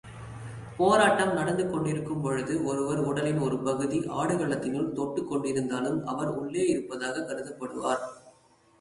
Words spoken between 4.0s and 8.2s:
ஆடுகளத்தினுள் தொட்டுக் கொண்டிருந்தாலும் அவர் உள்ளேயிருப்பதாகக் கருதப்படுவார்.